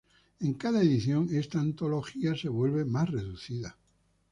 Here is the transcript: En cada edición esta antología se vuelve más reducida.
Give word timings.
En 0.39 0.55
cada 0.55 0.81
edición 0.81 1.29
esta 1.31 1.59
antología 1.59 2.35
se 2.35 2.49
vuelve 2.49 2.85
más 2.85 3.07
reducida. 3.11 3.77